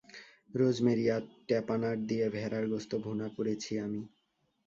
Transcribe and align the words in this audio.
Rosemary 0.53 1.05
আর 1.15 1.23
tapenade 1.47 1.97
দিয়ে 2.09 2.25
ভেড়ার 2.35 2.65
গোস্ত 2.71 2.91
ভূনা 3.03 3.27
করেছি 3.37 3.71
আমি। 3.85 4.01